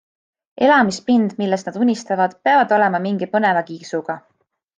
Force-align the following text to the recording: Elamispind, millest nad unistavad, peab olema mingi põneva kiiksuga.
Elamispind, 0.67 1.35
millest 1.41 1.69
nad 1.69 1.77
unistavad, 1.83 2.33
peab 2.49 2.75
olema 2.79 3.03
mingi 3.05 3.29
põneva 3.37 3.65
kiiksuga. 3.71 4.19